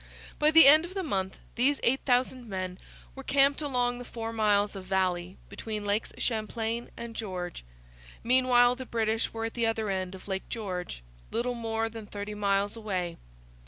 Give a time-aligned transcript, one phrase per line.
[0.39, 2.79] By the end of the month these 8,000 men
[3.13, 7.63] were camped along the four miles of valley between Lakes Champlain and George.
[8.23, 12.33] Meanwhile the British were at the other end of Lake George, little more than thirty
[12.33, 13.17] miles away.